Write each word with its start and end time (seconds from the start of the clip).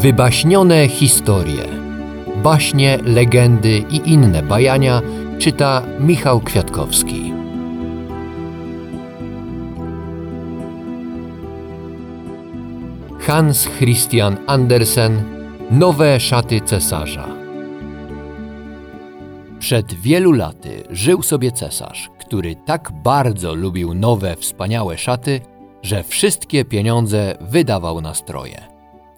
Wybaśnione 0.00 0.88
historie. 0.88 1.64
Baśnie, 2.42 2.98
legendy 3.04 3.84
i 3.90 4.12
inne 4.12 4.42
bajania 4.42 5.02
czyta 5.38 5.82
Michał 5.98 6.40
Kwiatkowski. 6.40 7.32
Hans 13.20 13.68
Christian 13.78 14.36
Andersen 14.46 15.22
Nowe 15.70 16.20
szaty 16.20 16.60
cesarza. 16.60 17.28
Przed 19.58 19.94
wielu 19.94 20.32
laty 20.32 20.82
żył 20.90 21.22
sobie 21.22 21.52
cesarz, 21.52 22.10
który 22.20 22.56
tak 22.66 22.92
bardzo 23.04 23.54
lubił 23.54 23.94
nowe, 23.94 24.36
wspaniałe 24.36 24.98
szaty, 24.98 25.40
że 25.82 26.02
wszystkie 26.02 26.64
pieniądze 26.64 27.36
wydawał 27.40 28.00
na 28.00 28.14
stroje. 28.14 28.69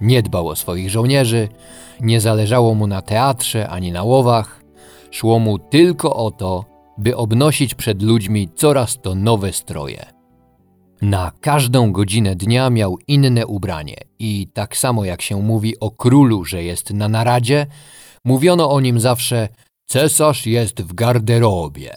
Nie 0.02 0.23
dbał 0.23 0.48
o 0.48 0.56
swoich 0.56 0.91
żołnierzy, 0.91 1.48
nie 2.01 2.20
zależało 2.20 2.74
mu 2.74 2.87
na 2.87 3.02
teatrze 3.02 3.69
ani 3.69 3.92
na 3.92 4.02
łowach, 4.02 4.62
szło 5.11 5.38
mu 5.38 5.59
tylko 5.59 6.16
o 6.16 6.30
to, 6.30 6.65
by 6.98 7.16
obnosić 7.16 7.75
przed 7.75 8.02
ludźmi 8.02 8.48
coraz 8.55 9.01
to 9.01 9.15
nowe 9.15 9.52
stroje. 9.52 10.06
Na 11.02 11.33
każdą 11.41 11.92
godzinę 11.92 12.37
dnia 12.37 12.70
miał 12.70 12.98
inne 13.06 13.47
ubranie 13.47 13.97
i 14.19 14.48
tak 14.55 14.77
samo 14.77 15.05
jak 15.05 15.23
się 15.23 15.42
mówi 15.42 15.80
o 15.80 15.91
królu, 15.91 16.45
że 16.45 16.62
jest 16.62 16.91
na 16.91 17.09
naradzie, 17.09 17.66
mówiono 18.25 18.70
o 18.70 18.80
nim 18.80 19.00
zawsze 19.00 19.48
cesarz 19.87 20.47
jest 20.47 20.83
w 20.83 20.95
garderobie. 20.95 21.97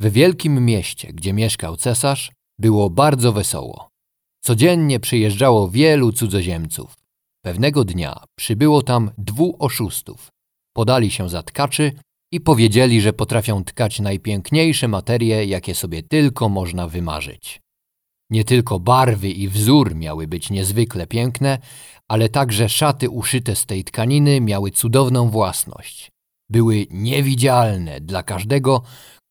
W 0.00 0.12
wielkim 0.12 0.64
mieście, 0.64 1.12
gdzie 1.12 1.32
mieszkał 1.32 1.76
cesarz, 1.76 2.32
było 2.58 2.90
bardzo 2.90 3.32
wesoło. 3.32 3.95
Codziennie 4.46 5.00
przyjeżdżało 5.00 5.68
wielu 5.68 6.12
cudzoziemców. 6.12 6.94
Pewnego 7.44 7.84
dnia 7.84 8.24
przybyło 8.38 8.82
tam 8.82 9.10
dwóch 9.18 9.56
oszustów. 9.58 10.28
Podali 10.76 11.10
się 11.10 11.28
za 11.28 11.42
tkaczy 11.42 11.92
i 12.32 12.40
powiedzieli, 12.40 13.00
że 13.00 13.12
potrafią 13.12 13.64
tkać 13.64 14.00
najpiękniejsze 14.00 14.88
materie, 14.88 15.44
jakie 15.44 15.74
sobie 15.74 16.02
tylko 16.02 16.48
można 16.48 16.88
wymarzyć. 16.88 17.60
Nie 18.30 18.44
tylko 18.44 18.80
barwy 18.80 19.28
i 19.30 19.48
wzór 19.48 19.94
miały 19.94 20.26
być 20.26 20.50
niezwykle 20.50 21.06
piękne, 21.06 21.58
ale 22.08 22.28
także 22.28 22.68
szaty 22.68 23.10
uszyte 23.10 23.56
z 23.56 23.66
tej 23.66 23.84
tkaniny 23.84 24.40
miały 24.40 24.70
cudowną 24.70 25.30
własność. 25.30 26.10
Były 26.50 26.86
niewidzialne 26.90 28.00
dla 28.00 28.22
każdego, 28.22 28.82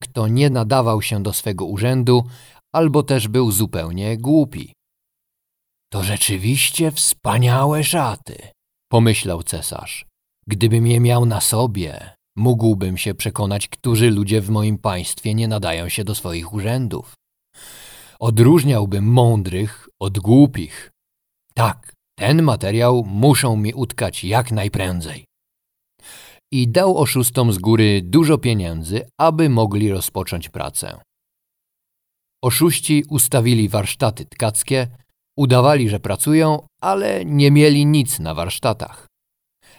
kto 0.02 0.28
nie 0.28 0.50
nadawał 0.50 1.02
się 1.02 1.22
do 1.22 1.32
swego 1.32 1.64
urzędu 1.64 2.24
albo 2.72 3.02
też 3.02 3.28
był 3.28 3.52
zupełnie 3.52 4.18
głupi. 4.18 4.75
To 5.96 6.02
rzeczywiście 6.02 6.90
wspaniałe 6.90 7.84
szaty, 7.84 8.36
pomyślał 8.88 9.42
cesarz. 9.42 10.06
Gdybym 10.46 10.86
je 10.86 11.00
miał 11.00 11.26
na 11.26 11.40
sobie, 11.40 12.14
mógłbym 12.36 12.96
się 12.96 13.14
przekonać, 13.14 13.68
którzy 13.68 14.10
ludzie 14.10 14.40
w 14.40 14.50
moim 14.50 14.78
państwie 14.78 15.34
nie 15.34 15.48
nadają 15.48 15.88
się 15.88 16.04
do 16.04 16.14
swoich 16.14 16.52
urzędów. 16.52 17.14
Odróżniałbym 18.20 19.04
mądrych 19.04 19.88
od 20.00 20.18
głupich. 20.18 20.90
Tak, 21.54 21.92
ten 22.18 22.42
materiał 22.42 23.04
muszą 23.06 23.56
mi 23.56 23.74
utkać 23.74 24.24
jak 24.24 24.52
najprędzej. 24.52 25.24
I 26.52 26.68
dał 26.68 26.98
oszustom 26.98 27.52
z 27.52 27.58
góry 27.58 28.02
dużo 28.04 28.38
pieniędzy, 28.38 29.08
aby 29.20 29.48
mogli 29.48 29.90
rozpocząć 29.90 30.48
pracę. 30.48 31.00
Oszuści 32.42 33.04
ustawili 33.08 33.68
warsztaty 33.68 34.26
tkackie, 34.26 34.88
udawali, 35.36 35.88
że 35.88 36.00
pracują, 36.00 36.66
ale 36.80 37.24
nie 37.24 37.50
mieli 37.50 37.86
nic 37.86 38.18
na 38.18 38.34
warsztatach. 38.34 39.06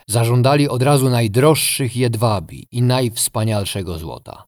Zażądali 0.08 0.68
od 0.68 0.82
razu 0.82 1.10
najdroższych 1.10 1.96
jedwabi 1.96 2.66
i 2.72 2.82
najwspanialszego 2.82 3.98
złota. 3.98 4.44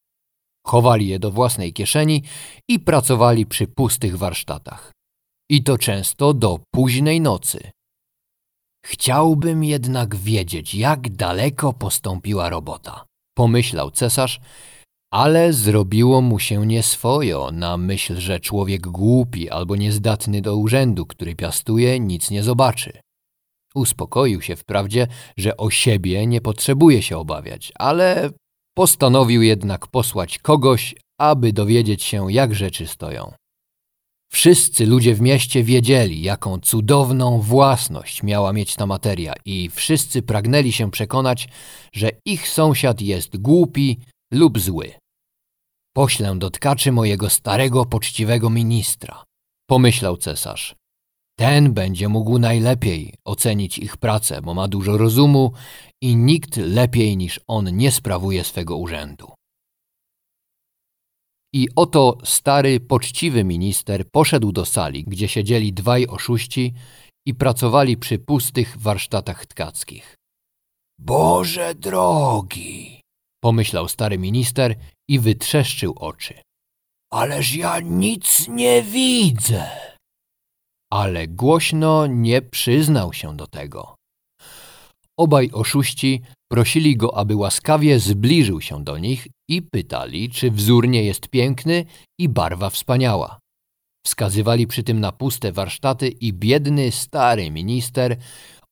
Chowali 0.67 1.09
je 1.09 1.19
do 1.19 1.31
własnej 1.31 1.73
kieszeni 1.73 2.23
i 2.69 2.79
pracowali 2.79 3.47
przy 3.47 3.67
pustych 3.67 4.19
warsztatach. 4.19 4.93
I 5.51 5.63
to 5.63 5.79
często 5.79 6.35
do 6.35 6.59
późnej 6.75 7.21
nocy. 7.21 7.71
Chciałbym 8.87 9.65
jednak 9.65 10.17
wiedzieć, 10.17 10.75
jak 10.75 11.09
daleko 11.09 11.73
postąpiła 11.73 12.49
robota, 12.49 13.05
pomyślał 13.37 13.91
cesarz, 13.91 14.41
ale 15.11 15.53
zrobiło 15.53 16.21
mu 16.21 16.39
się 16.39 16.67
nieswojo 16.67 17.51
na 17.53 17.77
myśl, 17.77 18.17
że 18.17 18.41
człowiek 18.41 18.89
głupi 18.89 19.51
albo 19.51 19.77
niezdatny 19.77 20.43
do 20.43 20.57
urzędu, 20.57 21.07
który 21.07 21.35
piastuje, 21.35 22.01
nic 22.01 22.31
nie 22.31 22.43
zobaczy. 22.43 23.01
Uspokoił 23.75 24.43
się 24.43 24.57
wprawdzie, 24.57 25.07
że 25.37 25.57
o 25.57 25.71
siebie 25.71 26.27
nie 26.27 26.41
potrzebuje 26.41 27.03
się 27.03 27.19
obawiać, 27.19 27.73
ale 27.75 28.31
postanowił 28.75 29.43
jednak 29.43 29.87
posłać 29.87 30.39
kogoś, 30.39 30.95
aby 31.21 31.53
dowiedzieć 31.53 32.03
się, 32.03 32.33
jak 32.33 32.55
rzeczy 32.55 32.87
stoją. 32.87 33.33
Wszyscy 34.33 34.87
ludzie 34.87 35.15
w 35.15 35.21
mieście 35.21 35.63
wiedzieli, 35.63 36.23
jaką 36.23 36.59
cudowną 36.59 37.41
własność 37.41 38.23
miała 38.23 38.53
mieć 38.53 38.77
ta 38.77 38.87
materia, 38.87 39.35
i 39.45 39.71
wszyscy 39.71 40.23
pragnęli 40.23 40.73
się 40.73 40.91
przekonać, 40.91 41.49
że 41.93 42.11
ich 42.25 42.49
sąsiad 42.49 43.01
jest 43.01 43.37
głupi 43.37 43.99
lub 44.33 44.59
zły. 44.59 45.00
Poślę 45.97 46.39
do 46.39 46.51
tkaczy 46.51 46.93
mojego 46.93 47.31
starego, 47.31 47.87
poczciwego 47.87 48.51
ministra, 48.51 49.25
pomyślał 49.67 50.17
cesarz. 50.17 50.75
Ten 51.39 51.75
będzie 51.75 52.09
mógł 52.09 52.39
najlepiej 52.39 53.15
ocenić 53.25 53.79
ich 53.79 53.97
pracę, 53.97 54.43
bo 54.43 54.55
ma 54.55 54.69
dużo 54.69 54.99
rozumu 54.99 55.53
i 56.03 56.17
nikt 56.17 56.57
lepiej 56.57 57.17
niż 57.17 57.41
on 57.47 57.77
nie 57.77 57.93
sprawuje 57.93 58.45
swego 58.45 58.77
urzędu. 58.77 59.33
I 61.55 61.69
oto 61.77 62.19
stary, 62.25 62.81
poczciwy 62.81 63.45
minister 63.45 64.11
poszedł 64.11 64.53
do 64.53 64.65
sali, 64.65 65.05
gdzie 65.05 65.29
siedzieli 65.29 65.73
dwaj 65.73 66.07
oszuści 66.07 66.75
i 67.27 67.35
pracowali 67.35 67.97
przy 67.97 68.19
pustych 68.19 68.79
warsztatach 68.79 69.47
tkackich. 69.47 70.15
Boże 70.99 71.75
drogi, 71.75 73.00
pomyślał 73.41 73.89
stary 73.89 74.19
minister 74.19 74.75
i 75.09 75.19
wytrzeszczył 75.19 75.95
oczy. 75.97 76.35
Ależ 77.13 77.55
ja 77.55 77.81
nic 77.81 78.49
nie 78.49 78.83
widzę. 78.83 79.71
Ale 80.93 81.29
głośno 81.29 82.07
nie 82.07 82.43
przyznał 82.43 83.13
się 83.13 83.37
do 83.37 83.47
tego. 83.47 83.95
Obaj 85.19 85.51
oszuści 85.53 86.23
prosili 86.51 86.97
go, 86.97 87.17
aby 87.17 87.37
łaskawie 87.37 88.01
zbliżył 88.01 88.61
się 88.61 88.85
do 88.85 88.99
nich 88.99 89.27
i 89.49 89.63
pytali, 89.63 90.31
czy 90.31 90.51
wzór 90.51 90.89
nie 90.89 91.05
jest 91.05 91.29
piękny 91.29 91.85
i 92.21 92.29
barwa 92.29 92.71
wspaniała. 92.71 93.39
Wskazywali 94.07 94.67
przy 94.67 94.83
tym 94.83 95.01
na 95.01 95.13
puste 95.13 95.53
warsztaty 95.53 96.09
i 96.09 96.33
biedny, 96.33 96.91
stary 96.91 97.51
minister 97.51 98.17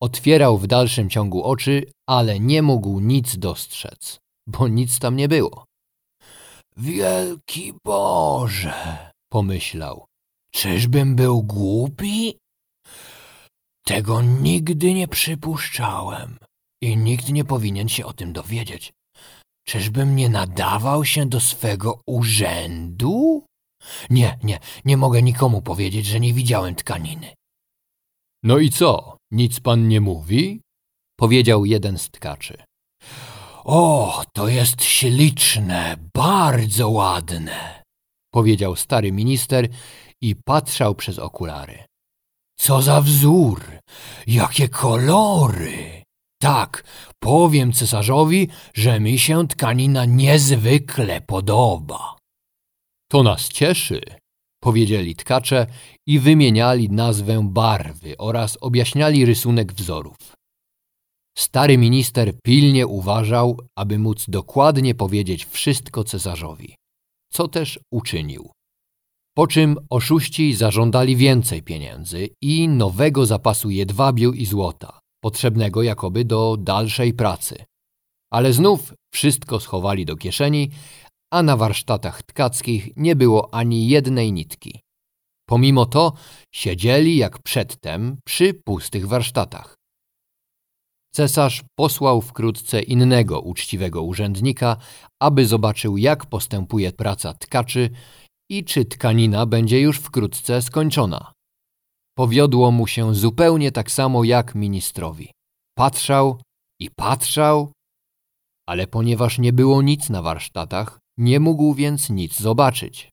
otwierał 0.02 0.58
w 0.58 0.66
dalszym 0.66 1.10
ciągu 1.10 1.44
oczy, 1.44 1.84
ale 2.08 2.40
nie 2.40 2.62
mógł 2.62 3.00
nic 3.00 3.38
dostrzec, 3.38 4.18
bo 4.48 4.68
nic 4.68 4.98
tam 4.98 5.16
nie 5.16 5.28
było. 5.28 5.64
Wielki 6.76 7.72
Boże, 7.84 9.10
pomyślał, 9.32 10.06
czyżbym 10.52 11.16
był 11.16 11.42
głupi? 11.42 12.38
Tego 13.84 14.22
nigdy 14.22 14.94
nie 14.94 15.08
przypuszczałem 15.08 16.38
i 16.82 16.96
nikt 16.96 17.28
nie 17.28 17.44
powinien 17.44 17.88
się 17.88 18.06
o 18.06 18.12
tym 18.12 18.32
dowiedzieć. 18.32 18.92
Czyżbym 19.66 20.16
nie 20.16 20.28
nadawał 20.28 21.04
się 21.04 21.26
do 21.26 21.40
swego 21.40 22.00
urzędu? 22.06 23.44
Nie, 24.10 24.38
nie, 24.42 24.58
nie 24.84 24.96
mogę 24.96 25.22
nikomu 25.22 25.62
powiedzieć, 25.62 26.06
że 26.06 26.20
nie 26.20 26.32
widziałem 26.32 26.74
tkaniny. 26.74 27.34
No 28.42 28.58
i 28.58 28.70
co, 28.70 29.16
nic 29.30 29.60
pan 29.60 29.88
nie 29.88 30.00
mówi? 30.00 30.60
Powiedział 31.16 31.64
jeden 31.64 31.98
z 31.98 32.10
tkaczy. 32.10 32.67
O, 33.70 34.22
to 34.32 34.48
jest 34.48 34.84
śliczne, 34.84 35.96
bardzo 36.14 36.90
ładne, 36.90 37.82
powiedział 38.34 38.76
stary 38.76 39.12
minister 39.12 39.68
i 40.22 40.36
patrzał 40.36 40.94
przez 40.94 41.18
okulary. 41.18 41.84
Co 42.58 42.82
za 42.82 43.00
wzór, 43.00 43.64
jakie 44.26 44.68
kolory! 44.68 46.02
Tak, 46.42 46.84
powiem 47.22 47.72
cesarzowi, 47.72 48.48
że 48.74 49.00
mi 49.00 49.18
się 49.18 49.48
tkanina 49.48 50.04
niezwykle 50.04 51.20
podoba. 51.20 52.16
To 53.10 53.22
nas 53.22 53.48
cieszy, 53.48 54.00
powiedzieli 54.62 55.16
tkacze 55.16 55.66
i 56.06 56.18
wymieniali 56.18 56.90
nazwę 56.90 57.48
barwy 57.50 58.16
oraz 58.18 58.58
objaśniali 58.60 59.24
rysunek 59.24 59.72
wzorów. 59.72 60.37
Stary 61.38 61.78
minister 61.78 62.32
pilnie 62.42 62.86
uważał, 62.86 63.58
aby 63.76 63.98
móc 63.98 64.24
dokładnie 64.28 64.94
powiedzieć 64.94 65.44
wszystko 65.44 66.04
cesarzowi, 66.04 66.74
co 67.32 67.48
też 67.48 67.80
uczynił. 67.92 68.50
Po 69.36 69.46
czym 69.46 69.76
oszuści 69.90 70.54
zażądali 70.54 71.16
więcej 71.16 71.62
pieniędzy 71.62 72.28
i 72.42 72.68
nowego 72.68 73.26
zapasu 73.26 73.70
jedwabiu 73.70 74.32
i 74.32 74.46
złota, 74.46 74.98
potrzebnego 75.22 75.82
jakoby 75.82 76.24
do 76.24 76.56
dalszej 76.56 77.14
pracy. 77.14 77.64
Ale 78.32 78.52
znów 78.52 78.94
wszystko 79.14 79.60
schowali 79.60 80.04
do 80.04 80.16
kieszeni, 80.16 80.70
a 81.32 81.42
na 81.42 81.56
warsztatach 81.56 82.22
tkackich 82.22 82.96
nie 82.96 83.16
było 83.16 83.54
ani 83.54 83.88
jednej 83.88 84.32
nitki. 84.32 84.80
Pomimo 85.48 85.86
to 85.86 86.12
siedzieli 86.54 87.16
jak 87.16 87.42
przedtem 87.42 88.16
przy 88.24 88.54
pustych 88.54 89.08
warsztatach. 89.08 89.77
Cesarz 91.14 91.64
posłał 91.78 92.20
wkrótce 92.20 92.82
innego 92.82 93.40
uczciwego 93.40 94.02
urzędnika, 94.02 94.76
aby 95.22 95.46
zobaczył, 95.46 95.96
jak 95.96 96.26
postępuje 96.26 96.92
praca 96.92 97.34
tkaczy 97.34 97.90
i 98.50 98.64
czy 98.64 98.84
tkanina 98.84 99.46
będzie 99.46 99.80
już 99.80 99.98
wkrótce 99.98 100.62
skończona. 100.62 101.32
Powiodło 102.16 102.70
mu 102.70 102.86
się 102.86 103.14
zupełnie 103.14 103.72
tak 103.72 103.90
samo 103.90 104.24
jak 104.24 104.54
ministrowi. 104.54 105.30
Patrzał 105.76 106.40
i 106.80 106.90
patrzał, 106.90 107.72
ale 108.68 108.86
ponieważ 108.86 109.38
nie 109.38 109.52
było 109.52 109.82
nic 109.82 110.10
na 110.10 110.22
warsztatach, 110.22 110.98
nie 111.18 111.40
mógł 111.40 111.74
więc 111.74 112.10
nic 112.10 112.40
zobaczyć. 112.40 113.10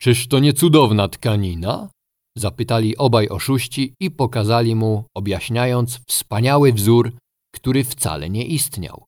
Czyż 0.00 0.28
to 0.28 0.38
nie 0.38 0.52
cudowna 0.52 1.08
tkanina? 1.08 1.88
Zapytali 2.36 2.96
obaj 2.96 3.28
oszuści 3.28 3.94
i 4.00 4.10
pokazali 4.10 4.74
mu, 4.74 5.04
objaśniając 5.16 6.00
wspaniały 6.06 6.72
wzór, 6.72 7.12
który 7.54 7.84
wcale 7.84 8.30
nie 8.30 8.46
istniał. 8.46 9.04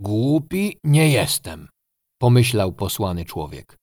Głupi 0.00 0.78
nie 0.84 1.08
jestem, 1.08 1.68
pomyślał 2.18 2.72
posłany 2.72 3.24
człowiek. 3.24 3.76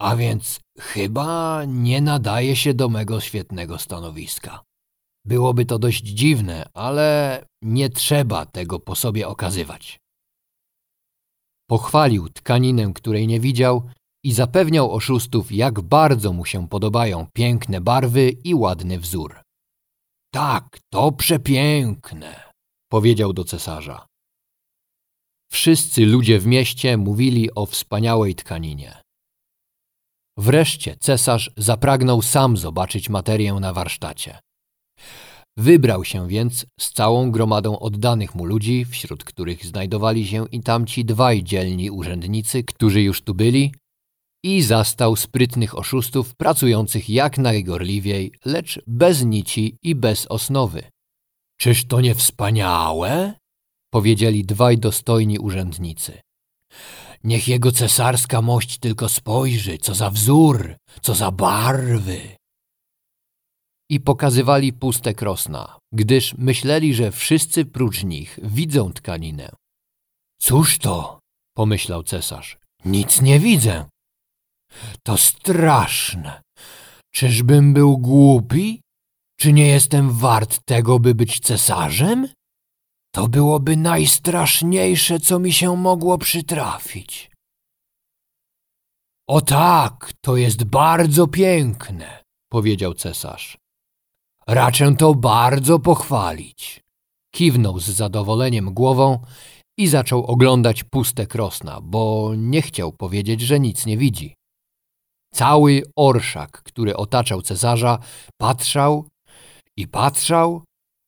A 0.00 0.16
więc 0.16 0.60
chyba 0.78 1.64
nie 1.64 2.00
nadaje 2.00 2.56
się 2.56 2.74
do 2.74 2.88
mego 2.88 3.20
świetnego 3.20 3.78
stanowiska. 3.78 4.62
Byłoby 5.24 5.64
to 5.64 5.78
dość 5.78 6.04
dziwne, 6.04 6.68
ale 6.74 7.44
nie 7.62 7.90
trzeba 7.90 8.46
tego 8.46 8.80
po 8.80 8.94
sobie 8.94 9.28
okazywać. 9.28 9.98
Pochwalił 11.70 12.28
tkaninę, 12.28 12.92
której 12.94 13.26
nie 13.26 13.40
widział 13.40 13.90
i 14.28 14.32
zapewniał 14.32 14.92
oszustów, 14.94 15.52
jak 15.52 15.80
bardzo 15.80 16.32
mu 16.32 16.44
się 16.44 16.68
podobają 16.68 17.26
piękne 17.34 17.80
barwy 17.80 18.30
i 18.44 18.54
ładny 18.54 18.98
wzór. 18.98 19.40
Tak, 20.32 20.78
to 20.92 21.12
przepiękne, 21.12 22.50
powiedział 22.90 23.32
do 23.32 23.44
cesarza. 23.44 24.06
Wszyscy 25.52 26.06
ludzie 26.06 26.38
w 26.38 26.46
mieście 26.46 26.96
mówili 26.96 27.54
o 27.54 27.66
wspaniałej 27.66 28.34
tkaninie. 28.34 29.02
Wreszcie 30.38 30.96
cesarz 30.96 31.50
zapragnął 31.56 32.22
sam 32.22 32.56
zobaczyć 32.56 33.08
materię 33.08 33.52
na 33.54 33.72
warsztacie. 33.72 34.38
Wybrał 35.56 36.04
się 36.04 36.28
więc 36.28 36.66
z 36.80 36.92
całą 36.92 37.30
gromadą 37.30 37.78
oddanych 37.78 38.34
mu 38.34 38.44
ludzi, 38.44 38.84
wśród 38.84 39.24
których 39.24 39.66
znajdowali 39.66 40.26
się 40.26 40.46
i 40.52 40.60
tamci 40.60 41.04
dwaj 41.04 41.44
dzielni 41.44 41.90
urzędnicy, 41.90 42.64
którzy 42.64 43.02
już 43.02 43.22
tu 43.22 43.34
byli, 43.34 43.72
i 44.42 44.62
zastał 44.62 45.16
sprytnych 45.16 45.78
oszustów 45.78 46.36
pracujących 46.36 47.10
jak 47.10 47.38
najgorliwiej, 47.38 48.32
lecz 48.44 48.80
bez 48.86 49.24
nici 49.24 49.76
i 49.82 49.94
bez 49.94 50.26
osnowy. 50.26 50.82
Czyż 51.60 51.86
to 51.86 52.00
nie 52.00 52.14
wspaniałe? 52.14 53.34
powiedzieli 53.92 54.44
dwaj 54.44 54.78
dostojni 54.78 55.38
urzędnicy. 55.38 56.20
Niech 57.24 57.48
jego 57.48 57.72
cesarska 57.72 58.42
mość 58.42 58.78
tylko 58.78 59.08
spojrzy, 59.08 59.78
co 59.78 59.94
za 59.94 60.10
wzór, 60.10 60.76
co 61.02 61.14
za 61.14 61.30
barwy. 61.30 62.20
I 63.90 64.00
pokazywali 64.00 64.72
puste 64.72 65.14
krosna, 65.14 65.78
gdyż 65.92 66.34
myśleli, 66.34 66.94
że 66.94 67.12
wszyscy 67.12 67.64
prócz 67.64 68.04
nich 68.04 68.38
widzą 68.42 68.92
tkaninę. 68.92 69.50
Cóż 70.40 70.78
to? 70.78 71.20
pomyślał 71.56 72.02
cesarz. 72.02 72.58
Nic 72.84 73.22
nie 73.22 73.40
widzę. 73.40 73.84
To 75.02 75.16
straszne. 75.16 76.42
Czyżbym 77.14 77.74
był 77.74 77.98
głupi? 77.98 78.80
Czy 79.40 79.52
nie 79.52 79.66
jestem 79.66 80.10
wart 80.10 80.60
tego, 80.64 80.98
by 80.98 81.14
być 81.14 81.40
cesarzem? 81.40 82.28
To 83.14 83.28
byłoby 83.28 83.76
najstraszniejsze, 83.76 85.20
co 85.20 85.38
mi 85.38 85.52
się 85.52 85.76
mogło 85.76 86.18
przytrafić. 86.18 87.30
O 89.28 89.40
tak, 89.40 90.12
to 90.20 90.36
jest 90.36 90.64
bardzo 90.64 91.26
piękne, 91.26 92.22
powiedział 92.52 92.94
cesarz. 92.94 93.58
Raczę 94.46 94.94
to 94.98 95.14
bardzo 95.14 95.78
pochwalić. 95.78 96.80
Kiwnął 97.34 97.80
z 97.80 97.86
zadowoleniem 97.86 98.74
głową 98.74 99.18
i 99.78 99.88
zaczął 99.88 100.26
oglądać 100.26 100.84
puste 100.84 101.26
krosna, 101.26 101.80
bo 101.80 102.32
nie 102.36 102.62
chciał 102.62 102.92
powiedzieć, 102.92 103.40
że 103.40 103.60
nic 103.60 103.86
nie 103.86 103.98
widzi. 103.98 104.37
Cały 105.34 105.82
orszak, 105.96 106.62
który 106.62 106.96
otaczał 106.96 107.42
cesarza, 107.42 107.98
patrzał 108.40 109.08
i 109.76 109.88
patrzał, 109.88 110.64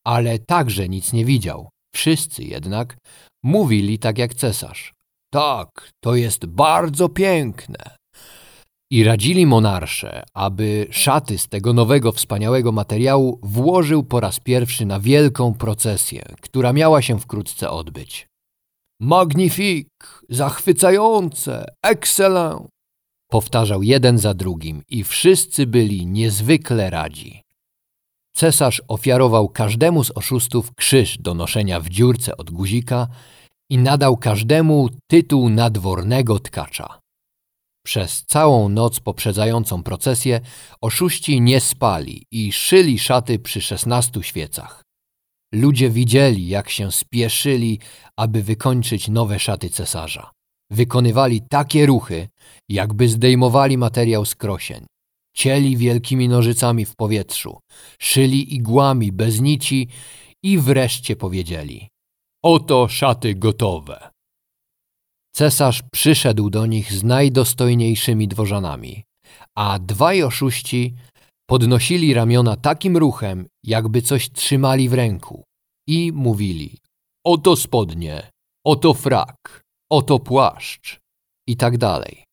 ale 0.07 0.39
także 0.39 0.89
nic 0.89 1.13
nie 1.13 1.25
widział. 1.25 1.69
Wszyscy 1.95 2.45
jednak 2.45 2.97
mówili 3.45 3.99
tak 3.99 4.19
jak 4.19 4.35
cesarz. 4.35 4.93
Tak, 5.33 5.91
to 6.05 6.15
jest 6.15 6.47
bardzo 6.47 7.09
piękne. 7.09 7.97
I 8.93 9.05
radzili 9.05 9.47
monarsze, 9.47 10.23
aby 10.35 10.87
szaty 10.91 11.39
z 11.39 11.49
tego 11.49 11.73
nowego, 11.73 12.13
wspaniałego 12.13 12.73
materiału 12.73 13.41
włożył 13.43 14.05
po 14.05 14.21
raz 14.21 14.41
pierwszy 14.41 14.87
na 14.87 15.01
wielką 15.01 15.55
procesję, 15.55 16.23
która 16.41 16.73
miała 16.73 17.03
się 17.03 17.21
wkrótce 17.21 17.71
odbyć. 17.71 18.27
Magnifique, 19.01 20.23
zachwycające, 20.29 21.65
excellent, 21.85 22.69
powtarzał 23.31 23.83
jeden 23.83 24.19
za 24.19 24.35
drugim 24.35 24.83
i 24.89 25.05
wszyscy 25.05 25.67
byli 25.67 26.07
niezwykle 26.07 26.91
radzi. 26.91 27.43
Cesarz 28.33 28.83
ofiarował 28.89 29.49
każdemu 29.49 30.05
z 30.05 30.11
oszustów 30.11 30.75
krzyż 30.75 31.19
do 31.19 31.35
noszenia 31.35 31.81
w 31.81 31.89
dziurce 31.89 32.37
od 32.37 32.51
guzika 32.51 33.09
i 33.71 33.79
nadał 33.79 34.17
każdemu 34.17 34.89
tytuł 35.07 35.49
nadwornego 35.49 36.39
tkacza. 36.39 37.01
Przez 37.85 38.25
całą 38.25 38.69
noc 38.69 39.01
poprzedzającą 39.01 39.83
procesję 39.83 40.41
oszuści 40.81 41.41
nie 41.41 41.61
spali 41.61 42.27
i 42.31 42.53
szyli 42.53 42.99
szaty 42.99 43.39
przy 43.39 43.61
szesnastu 43.61 44.23
świecach. 44.23 44.83
Ludzie 45.53 45.91
widzieli, 45.91 46.49
jak 46.49 46.71
się 46.71 46.93
spieszyli, 46.93 47.81
aby 48.17 48.43
wykończyć 48.43 49.09
nowe 49.09 49.39
szaty 49.39 49.71
cesarza. 49.71 50.31
Wykonywali 50.71 51.41
takie 51.49 51.87
ruchy, 51.87 52.29
jakby 52.69 53.09
zdejmowali 53.09 53.79
materiał 53.79 54.25
z 54.25 54.35
krosień. 54.35 54.87
Cieli 55.37 55.77
wielkimi 55.77 56.29
nożycami 56.29 56.85
w 56.85 56.97
powietrzu, 56.97 57.59
szyli 58.01 58.55
igłami 58.55 59.13
bez 59.13 59.41
nici 59.41 59.89
i 60.45 60.59
wreszcie 60.59 61.17
powiedzieli: 61.17 61.89
Oto 62.45 62.89
szaty 62.89 63.35
gotowe. 63.35 64.11
Cesarz 65.35 65.83
przyszedł 65.93 66.51
do 66.51 66.67
nich 66.67 66.93
z 66.93 67.05
najdostojniejszymi 67.05 68.29
dworzanami, 68.29 69.05
a 69.57 69.79
dwaj 69.79 70.23
oszuści 70.23 70.95
podnosili 71.49 72.15
ramiona 72.15 72.57
takim 72.57 72.97
ruchem, 72.97 73.47
jakby 73.65 74.03
coś 74.03 74.31
trzymali 74.31 74.89
w 74.89 74.95
ręku 74.95 75.45
i 75.89 76.13
mówili: 76.13 76.79
Oto 77.27 77.57
spodnie, 77.57 78.31
oto 78.67 78.95
frak, 78.95 79.63
oto 79.91 80.19
płaszcz 80.19 81.01
i 81.47 81.57
tak 81.57 81.79
dalej. 81.79 82.25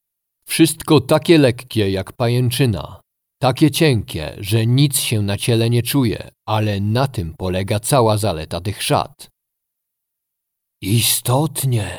Wszystko 0.47 1.01
takie 1.01 1.37
lekkie 1.37 1.91
jak 1.91 2.13
pajęczyna, 2.13 3.01
takie 3.41 3.71
cienkie, 3.71 4.35
że 4.37 4.65
nic 4.65 4.99
się 4.99 5.21
na 5.21 5.37
ciele 5.37 5.69
nie 5.69 5.83
czuje, 5.83 6.29
ale 6.47 6.79
na 6.79 7.07
tym 7.07 7.33
polega 7.37 7.79
cała 7.79 8.17
zaleta 8.17 8.61
tych 8.61 8.83
szat. 8.83 9.29
Istotnie, 10.81 11.97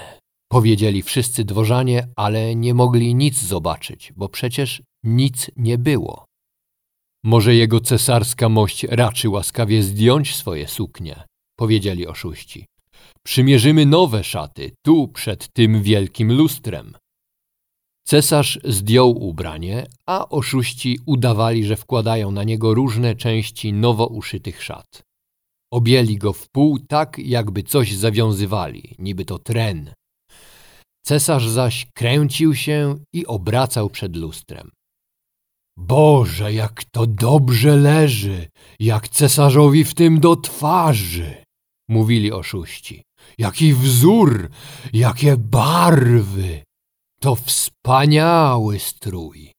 powiedzieli 0.53 1.03
wszyscy 1.03 1.45
dworzanie, 1.45 2.09
ale 2.17 2.55
nie 2.55 2.75
mogli 2.75 3.15
nic 3.15 3.43
zobaczyć, 3.43 4.13
bo 4.17 4.29
przecież 4.29 4.83
nic 5.05 5.51
nie 5.57 5.79
było. 5.79 6.25
Może 7.25 7.55
jego 7.55 7.81
cesarska 7.81 8.49
mość 8.49 8.85
raczy 8.85 9.29
łaskawie 9.29 9.83
zdjąć 9.83 10.37
swoje 10.37 10.69
suknie, 10.69 11.25
powiedzieli 11.57 12.07
oszuści. 12.07 12.67
Przymierzymy 13.25 13.87
nowe 13.87 14.25
szaty 14.25 14.71
tu 14.87 15.09
przed 15.09 15.53
tym 15.53 15.83
wielkim 15.83 16.33
lustrem. 16.33 16.97
Cesarz 18.07 18.59
zdjął 18.65 19.11
ubranie, 19.11 19.87
a 20.07 20.29
oszuści 20.29 20.99
udawali, 21.07 21.65
że 21.65 21.77
wkładają 21.77 22.31
na 22.31 22.45
niego 22.45 22.75
różne 22.75 23.15
części 23.15 23.73
nowo 23.73 24.07
uszytych 24.07 24.63
szat. 24.63 25.03
Objęli 25.73 26.17
go 26.17 26.33
w 26.33 26.49
pół 26.49 26.79
tak, 26.79 27.19
jakby 27.19 27.63
coś 27.63 27.95
zawiązywali, 27.95 28.95
niby 28.99 29.25
to 29.25 29.39
tren. 29.39 29.93
Cesarz 31.07 31.49
zaś 31.49 31.87
kręcił 31.95 32.55
się 32.55 32.97
i 33.13 33.27
obracał 33.27 33.91
przed 33.91 34.17
lustrem. 34.17 34.71
Boże, 35.79 36.53
jak 36.53 36.85
to 36.85 37.07
dobrze 37.07 37.77
leży, 37.77 38.49
jak 38.81 39.09
cesarzowi 39.09 39.85
w 39.85 39.95
tym 39.95 40.21
do 40.21 40.37
twarzy, 40.37 41.45
mówili 41.89 42.33
oszuści. 42.33 43.03
Jaki 43.39 43.75
wzór, 43.75 44.49
jakie 44.93 45.37
barwy! 45.37 46.63
To 47.21 47.35
wspaniały 47.35 48.79
strój. 48.79 49.53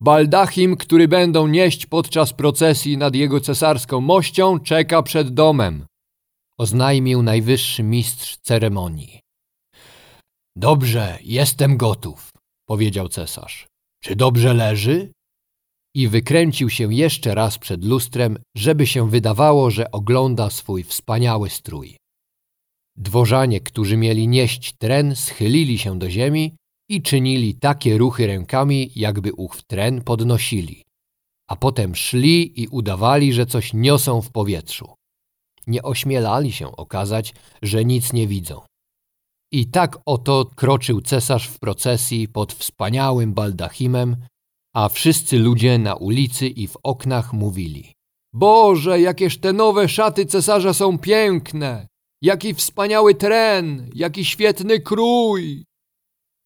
Baldachim, 0.00 0.76
który 0.76 1.08
będą 1.08 1.46
nieść 1.46 1.86
podczas 1.86 2.32
procesji 2.32 2.96
nad 2.98 3.14
jego 3.14 3.40
cesarską 3.40 4.00
mością, 4.00 4.60
czeka 4.60 5.02
przed 5.02 5.34
domem, 5.34 5.86
oznajmił 6.58 7.22
najwyższy 7.22 7.82
mistrz 7.82 8.36
ceremonii. 8.36 9.20
Dobrze, 10.56 11.18
jestem 11.22 11.76
gotów, 11.76 12.30
powiedział 12.68 13.08
cesarz. 13.08 13.66
Czy 14.02 14.16
dobrze 14.16 14.54
leży? 14.54 15.12
I 15.94 16.08
wykręcił 16.08 16.70
się 16.70 16.94
jeszcze 16.94 17.34
raz 17.34 17.58
przed 17.58 17.84
lustrem, 17.84 18.38
żeby 18.56 18.86
się 18.86 19.10
wydawało, 19.10 19.70
że 19.70 19.90
ogląda 19.90 20.50
swój 20.50 20.82
wspaniały 20.82 21.50
strój. 21.50 21.96
Dworzanie, 22.96 23.60
którzy 23.60 23.96
mieli 23.96 24.28
nieść 24.28 24.72
tren, 24.78 25.16
schylili 25.16 25.78
się 25.78 25.98
do 25.98 26.10
ziemi 26.10 26.56
i 26.88 27.02
czynili 27.02 27.54
takie 27.54 27.98
ruchy 27.98 28.26
rękami, 28.26 28.90
jakby 28.96 29.32
ów 29.32 29.62
tren 29.62 30.02
podnosili, 30.02 30.82
a 31.48 31.56
potem 31.56 31.94
szli 31.94 32.62
i 32.62 32.68
udawali, 32.68 33.32
że 33.32 33.46
coś 33.46 33.74
niosą 33.74 34.22
w 34.22 34.30
powietrzu. 34.30 34.94
Nie 35.66 35.82
ośmielali 35.82 36.52
się 36.52 36.76
okazać, 36.76 37.34
że 37.62 37.84
nic 37.84 38.12
nie 38.12 38.26
widzą. 38.26 38.60
I 39.52 39.66
tak 39.66 39.98
oto 40.06 40.46
kroczył 40.56 41.00
cesarz 41.00 41.48
w 41.48 41.58
procesji 41.58 42.28
pod 42.28 42.52
wspaniałym 42.52 43.34
baldachimem, 43.34 44.16
a 44.74 44.88
wszyscy 44.88 45.38
ludzie 45.38 45.78
na 45.78 45.94
ulicy 45.94 46.48
i 46.48 46.68
w 46.68 46.76
oknach 46.82 47.32
mówili: 47.32 47.92
Boże, 48.32 49.00
jakież 49.00 49.38
te 49.38 49.52
nowe 49.52 49.88
szaty 49.88 50.26
cesarza 50.26 50.74
są 50.74 50.98
piękne! 50.98 51.86
Jaki 52.22 52.54
wspaniały 52.54 53.14
tren, 53.14 53.90
jaki 53.94 54.24
świetny 54.24 54.80
krój! 54.80 55.64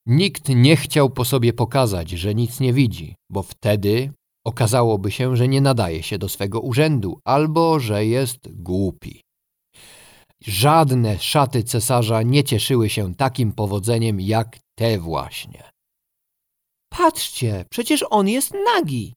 Nikt 0.07 0.49
nie 0.49 0.77
chciał 0.77 1.11
po 1.11 1.25
sobie 1.25 1.53
pokazać, 1.53 2.11
że 2.11 2.35
nic 2.35 2.61
nie 2.61 2.73
widzi, 2.73 3.15
bo 3.31 3.43
wtedy 3.43 4.13
okazałoby 4.47 5.11
się, 5.11 5.37
że 5.37 5.49
nie 5.49 5.61
nadaje 5.61 6.03
się 6.03 6.19
do 6.19 6.29
swego 6.29 6.61
urzędu 6.61 7.21
albo 7.25 7.81
że 7.81 8.07
jest 8.07 8.63
głupi. 8.63 9.23
Żadne 10.41 11.19
szaty 11.19 11.63
cesarza 11.63 12.23
nie 12.23 12.45
cieszyły 12.45 12.89
się 12.89 13.15
takim 13.15 13.53
powodzeniem 13.53 14.21
jak 14.21 14.59
te 14.79 14.99
właśnie. 14.99 15.71
Patrzcie, 16.93 17.65
przecież 17.71 18.05
on 18.11 18.29
jest 18.29 18.55
nagi! 18.75 19.15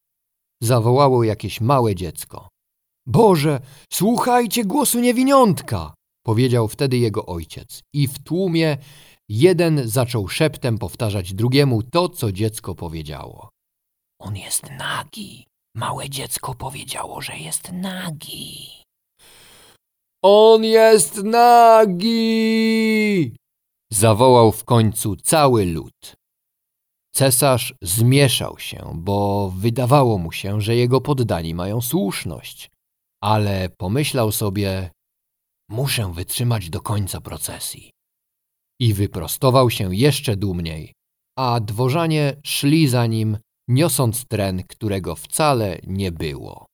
Zawołało 0.62 1.24
jakieś 1.24 1.62
małe 1.62 1.96
dziecko. 1.96 2.50
Boże, 3.06 3.60
słuchajcie 3.94 4.66
głosu 4.66 5.00
niewiniątka! 5.00 5.94
Powiedział 6.24 6.68
wtedy 6.68 6.98
jego 6.98 7.26
ojciec. 7.26 7.82
I 7.94 8.08
w 8.08 8.24
tłumie 8.24 8.78
jeden 9.30 9.88
zaczął 9.90 10.28
szeptem 10.28 10.78
powtarzać 10.78 11.34
drugiemu 11.34 11.84
to, 11.84 12.10
co 12.10 12.32
dziecko 12.32 12.76
powiedziało. 12.76 13.50
On 14.22 14.36
jest 14.36 14.64
nagi. 14.80 15.46
Małe 15.76 16.10
dziecko 16.10 16.56
powiedziało, 16.56 17.22
że 17.22 17.38
jest 17.38 17.72
nagi. 17.72 18.70
On 20.24 20.64
jest 20.64 21.24
nagi! 21.24 22.16
Zawołał 23.92 24.52
w 24.52 24.64
końcu 24.64 25.16
cały 25.16 25.66
lud. 25.66 26.16
Cesarz 27.16 27.76
zmieszał 27.82 28.60
się, 28.60 28.92
bo 28.96 29.50
wydawało 29.58 30.18
mu 30.18 30.32
się, 30.32 30.62
że 30.62 30.76
jego 30.76 31.02
poddani 31.02 31.56
mają 31.56 31.82
słuszność, 31.82 32.70
ale 33.22 33.70
pomyślał 33.78 34.32
sobie, 34.32 34.90
muszę 35.74 36.14
wytrzymać 36.14 36.70
do 36.70 36.82
końca 36.82 37.22
procesji. 37.22 37.92
I 38.80 38.94
wyprostował 38.94 39.70
się 39.70 39.96
jeszcze 39.96 40.36
dumniej, 40.36 40.94
a 41.38 41.60
dworzanie 41.60 42.42
szli 42.46 42.88
za 42.88 43.06
nim, 43.06 43.38
niosąc 43.68 44.26
tren, 44.26 44.64
którego 44.64 45.16
wcale 45.16 45.80
nie 45.88 46.12
było. 46.12 46.66